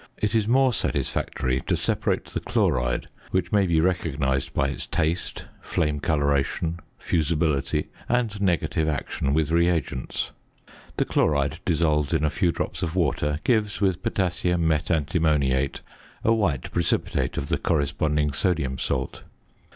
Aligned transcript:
It 0.17 0.33
is 0.33 0.47
more 0.47 0.73
satisfactory 0.73 1.61
to 1.67 1.75
separate 1.75 2.25
the 2.25 2.39
chloride, 2.39 3.07
which 3.29 3.51
may 3.51 3.67
be 3.67 3.79
recognised 3.79 4.51
by 4.51 4.69
its 4.69 4.87
taste, 4.87 5.45
flame 5.61 5.99
coloration, 5.99 6.79
fusibility, 6.97 7.89
and 8.09 8.41
negative 8.41 8.87
action 8.89 9.31
with 9.31 9.51
reagents. 9.51 10.31
The 10.97 11.05
chloride 11.05 11.59
dissolved 11.65 12.15
in 12.15 12.23
a 12.23 12.31
few 12.31 12.51
drops 12.51 12.81
of 12.81 12.95
water 12.95 13.37
gives 13.43 13.79
with 13.79 14.01
potassium 14.01 14.67
metantimoniate, 14.67 15.81
a 16.23 16.33
white 16.33 16.71
precipitate 16.71 17.37
of 17.37 17.49
the 17.49 17.59
corresponding 17.59 18.33
sodium 18.33 18.79
salt. 18.79 19.21